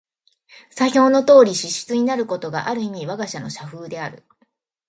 [0.71, 4.23] 左表のとおりの支出になることが、ある意味わが社の社風である。